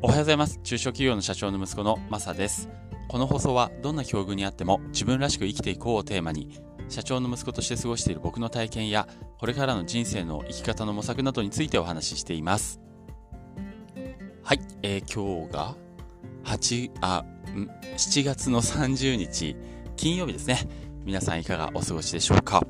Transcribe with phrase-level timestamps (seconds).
[0.00, 0.60] おはようございます。
[0.62, 2.68] 中小企業の社長の息子のマサです。
[3.08, 6.56] この放送はどんな境遇にあっても自分らしく生きていこうをテーマに、
[6.88, 9.08] 社長の息子として過ごしている僕の体験や、
[9.40, 12.80] これからの人生の生き方の模索などについてお話ししています。
[14.44, 15.74] はい、えー、今日が
[16.44, 19.56] 8、あ、ん、7月の30日、
[19.96, 20.60] 金曜日ですね。
[21.04, 22.64] 皆さんいかがお過ごしでしょうか？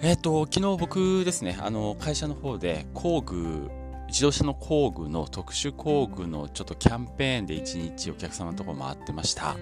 [0.00, 3.68] えっ、ー、と、昨日僕ですね、あの、会社の方で工具
[4.12, 9.56] 自動車の工具の特殊工具のちょっとキャンペーンで1日お客様のとこ回ってました。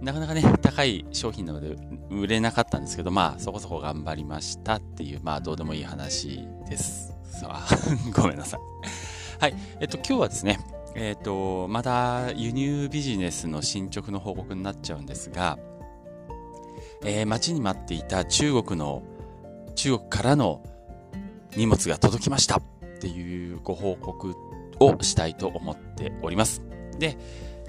[0.00, 1.76] なかなかね、高い商品なので
[2.08, 7.14] 売れなかったんですけど、まあそこそこ頑張りましたっていう、まあどうでもいい話です。
[7.24, 7.68] さあ、
[8.14, 8.60] ごめんなさい。
[9.40, 9.56] はい。
[9.80, 10.60] えっと、今日はですね、
[10.94, 15.58] えっと、まだ輸入ビジネスの進捗の報告になっちゃうんですが、
[17.04, 19.02] えー、待ちに待っていた中国の、
[19.74, 20.62] 中国からの
[21.56, 22.62] 荷物が届きました。
[23.06, 24.34] っていうご報告
[24.80, 26.62] をしたいと思っております。
[26.98, 27.16] で、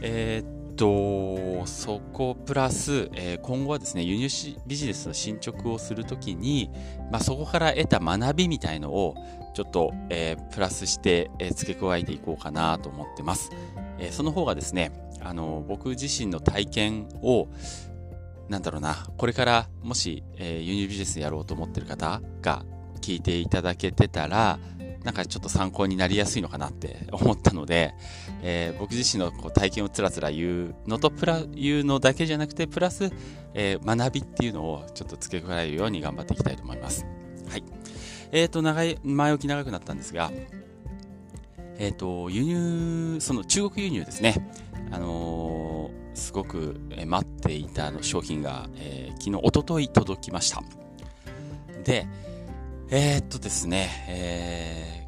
[0.02, 6.72] えー、っと、そこプラス、えー、今後はですね、輸入ビジネスの進捗をするときに、
[7.12, 9.16] まあ、そこから得た学びみたいのを、
[9.54, 13.52] ちょっと、えー、プラスして、え付け加えていこうかなと思ってます。
[14.00, 17.48] えその方がですね、あの、僕自身の体験を、
[18.50, 22.66] なんだろうな、これからもし、え輸入ビジネスやろうと思ってる方が
[23.02, 24.60] 聞いていただけてたら、
[25.04, 27.94] なんかちょっと参考になりやすいのかなって思ったので、
[28.42, 33.12] えー、僕自身のこう体験をつらつら言うのとプラ、言うのだけじゃなくて、プラス、
[33.54, 37.06] えー、学びっていうのをちょっと付け加えるように頑張っていきたいと思います。
[37.50, 37.64] はい。
[38.32, 40.32] えっ、ー、と、長い、前置き長くなったんですが、
[41.80, 44.50] えっ、と、輸入、その中国輸入ですね。
[44.90, 50.64] あのすごく待っていたの商品が、え昨日、おととい届きました。
[51.84, 52.08] で、
[52.90, 55.08] えー、っとですね、え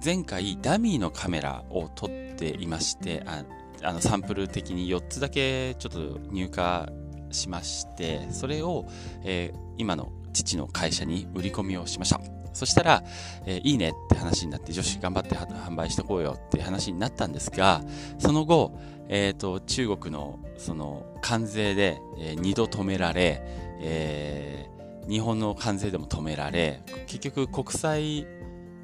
[0.00, 3.44] ー、前回ダミーのカメラを撮っていまして、あ
[3.82, 8.86] あのサンプル的に4つだけちょっと入荷しまして、それを、
[9.22, 12.20] えー、今の父の会社に売り込みをしました。
[12.54, 13.04] そしたら、
[13.44, 17.82] えー、いいねって話になって、女子頑張って販売してこうよって話になったんですが、
[18.18, 18.78] その後、
[19.08, 23.42] えっ、ー、と、中国のその関税で、えー、2度止められ、
[23.80, 24.77] えー、
[25.08, 28.26] 日本の関税でも止められ、結局国際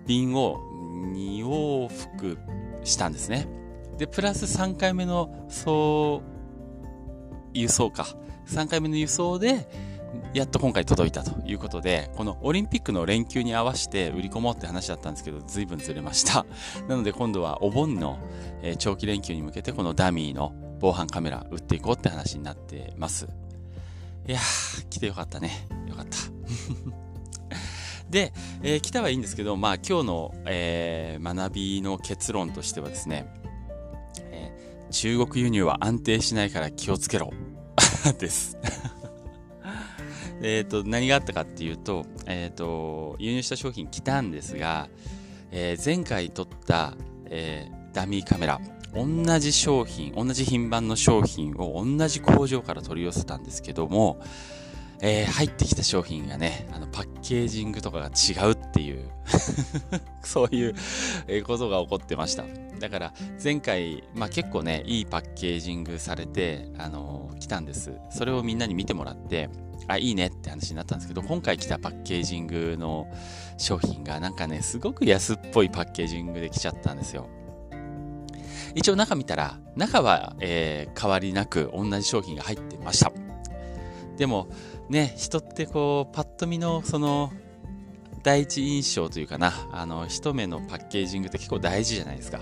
[0.07, 0.61] 便を
[1.13, 2.39] 2往復
[2.85, 3.47] したんですね。
[3.99, 5.31] で、プラス3回目の、
[7.53, 8.07] 輸送か。
[8.47, 9.69] 3回目の輸送で、
[10.33, 16.47] やっと今回届いたということで、このオリンピックの連休に合わせて売り込もうって話だったんですけど、随分ずれました。
[16.89, 18.19] なので今度はお盆の、
[18.79, 23.29] 長期連休に向けてこのダミーの防犯カメラ売っていこうって話になってます。
[24.27, 25.69] いやー、来てよかったね。
[28.11, 28.33] で、
[28.63, 33.27] えー、来たはいいんですけど、まあ今日の、えー、学びの結論としてはですね、
[34.31, 37.33] えー、中国輸入は安定しないから気をつけろ。
[38.19, 38.59] です。
[40.43, 44.89] えっと、何があったかっていうと、え、ー、と、輸入した商品来たんですが、
[45.51, 46.95] えー、前回撮った、
[47.27, 48.61] えー、ダミーカメラ、
[48.95, 54.21] 同じ商品、同じ品番の商品を同じ工場から取り寄せたんですけども、
[55.07, 59.11] えー、入ってきた商品がね、あの、パッケージングとかが違うっていう
[60.25, 60.75] そういう
[61.45, 62.45] ことが起こってました。
[62.81, 67.93] だから、前回、まあ結構ね、いいパッケージングされて、あのー、来たんです。
[68.09, 69.51] それをみんなに見てもらって、
[69.89, 73.07] あ、いいねって話になったんですけど、今回来たパッケージングの
[73.59, 77.29] 商品がなんかね、すごく安っぽいパッケージングで来ちゃったんですよ。
[78.75, 83.13] 一応中見たら、中は、えー、変わりなく同じ商品が入ってました。
[84.17, 84.49] でも、
[84.89, 87.33] ね、人ってこう、パッと見のその、
[88.23, 92.41] 第一印象というかな、あの、一目のパッケージングって結構大事じゃないですか。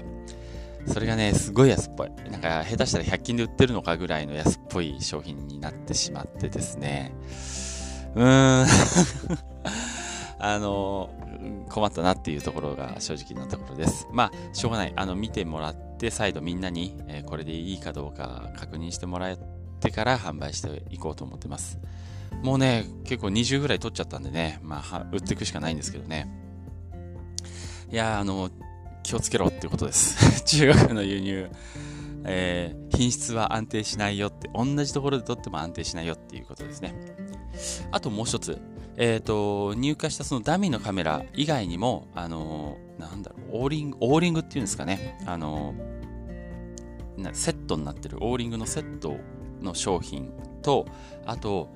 [0.87, 2.10] それがね、すごい安っぽい。
[2.31, 7.12] なんか、下手したら100均で売ってるのかぐらいの安っぽい商品になってしまってですね。
[8.15, 8.66] うーん
[10.39, 11.10] あの、
[11.69, 14.09] 困ったなっていうところが正直なところです。
[14.13, 14.92] まあ、しょうがない。
[14.97, 19.36] あの、見てもらって、再度みんなに、えー、これでいいかどうか確認してもらえ
[19.83, 21.81] ってから販売していこうと思ってます。
[22.43, 26.31] もうね、結構20ぐらい取っちゃったんでね、まあ、売っていくしかないんですけどね。
[27.91, 28.51] いやあの、
[29.03, 30.45] 気をつけろっていうことです。
[30.47, 31.51] 中国の輸入、
[32.25, 36.95] えー、品質は安定しないよって、同じところで取っても安定しないよっていうことですね。
[37.91, 38.61] あともう一つ、
[38.97, 49.17] えっ、ー、と、入荷したそのダミーのカメラ以外にも、あのー、なんだろう、オーリング、オーリングっていうんですかね、あのー、セットになってる、オーリングのセット
[49.62, 50.32] の商品
[50.62, 50.86] と、
[51.26, 51.68] あと、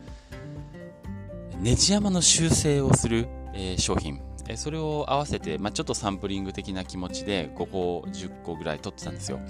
[1.61, 9.41] ネジ山の修正をする、えー、商品、えそれを合わせて、まあ、ちょっとサンプリング的な気持ちで5個10個ぐらい撮ってたんですよ。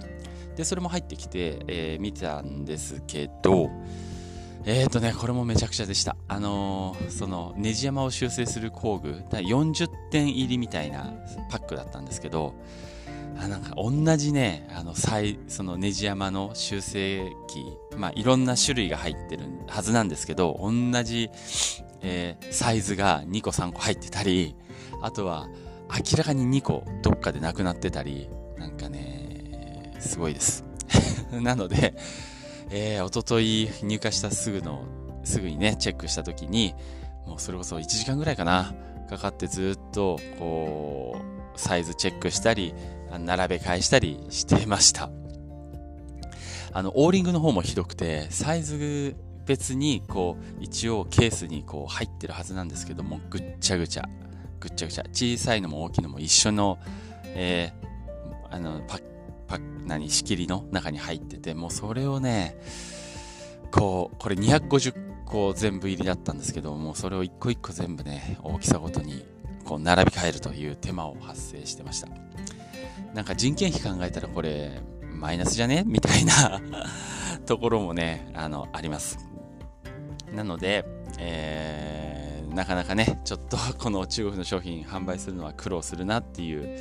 [0.57, 3.69] でそれも入ってきて、えー、見てたんですけど
[4.65, 6.17] えっ、ー、とねこれもめちゃくちゃでした。
[6.29, 11.13] あのー、そのネジ山を修正する工具40点入りみたいな
[11.51, 12.55] パックだったんですけど
[13.39, 17.65] あなんか同じね、あの、そのネジ山の修正機、
[17.97, 20.71] まあいろんな種類が入ってるはずなんですけど、同
[21.03, 21.31] じ、
[22.03, 24.55] えー、サイズが2個3個入ってたり、
[25.03, 25.49] あとは
[25.89, 30.65] 明らかに2個どっかでなくなってたり、なんかね、すごいです。
[31.33, 31.95] なので、
[32.71, 34.85] え、おととい入荷したすぐの、
[35.25, 36.75] すぐにね、チェックした時に、
[37.27, 38.75] もうそれこそ1時間ぐらいかな、
[39.09, 42.75] かかってずっと、こう、サイズチェックしたり、
[43.19, 45.11] 並べ替えしたりしてました。
[46.73, 49.17] あの、オーリングの方もひどくて、サイズ
[49.47, 54.09] 別に、こう、一応ケースにこう入ってるはずなんですけども、ぐっちゃぐちゃ、
[54.61, 56.79] ぐっちゃぐちゃ、小さいのも大きいのも一緒の、
[57.27, 59.03] えー、あの、パッ、
[59.47, 62.59] パッ、何、仕切りの中に入ってて、もうそれをね、
[63.71, 69.25] こう、これ250個全部入りだったんですけども、それを一個一個全部ね、大きさごとに、
[69.67, 72.09] こう、並び替えるという手間を発生してました。
[73.15, 74.81] なんか人件費考えたらこれ、
[75.13, 75.83] マイナスじゃね？
[75.87, 76.61] みたいな
[77.47, 79.19] ところもね、あの、あります。
[80.35, 80.85] なので、
[81.19, 86.79] えー、なかなかね、ちょっと この中国の商品販売するのは苦労するなっていう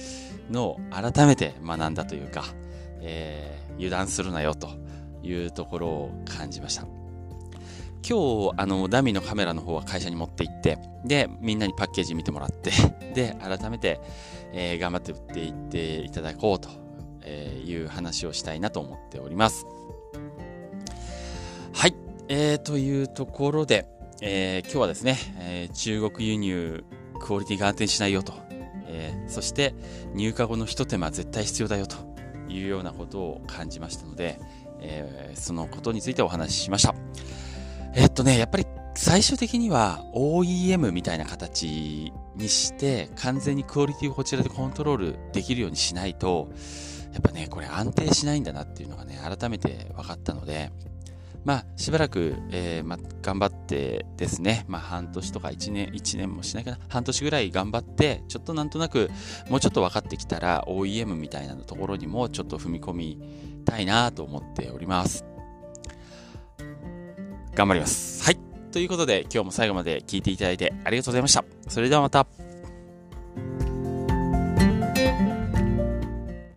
[0.51, 2.43] のを改めて学んだというか、
[3.01, 4.69] えー、油断するなよと
[5.23, 6.85] いうところを感じました。
[8.07, 12.69] 今日、あの、ダミーのカメラの方は会社に持って行って、で、みんなにパッケージ見てもらって、
[13.15, 13.99] で、改めて、
[14.53, 16.69] えー、頑張って売っていっていただこうと
[17.27, 19.65] いう話をしたいなと思っております。
[21.73, 21.95] はい。
[22.27, 23.87] えー、というところで、
[24.21, 26.85] えー、今日はですね、えー、中国輸入
[27.19, 28.33] クオリティが安定しないよと、
[28.87, 29.73] えー、そして
[30.13, 31.97] 入荷後の一手間絶対必要だよと
[32.47, 34.39] いうようなことを感じましたので、
[34.79, 36.93] えー、そのことについてお話ししました。
[37.97, 46.50] えっとね、やっぱり最終的には OEM みたいな形にして完全にクオリティをこちらでコントロールできるようにしないと、
[47.13, 50.74] やっぱね、これ安定しないんだなっていうのがね、改めて分かったので、
[51.45, 59.09] まあ、しばらく、えー、ま、頑張ってですね、まあ、半年とか1年、1年もしないかな、半年ぐらい頑張って、ちょっとなんとなく、
[59.50, 65.34] もうちょっと分かってきたら、OEM みたいなところにもちょっと踏み込みたいなと思っております。
[67.55, 68.23] 頑張ります。
[68.23, 68.37] はい。
[68.71, 71.45] ということで、今日も最後まで聞いていただいてありがとうございました。
[71.67, 72.44] それではまた。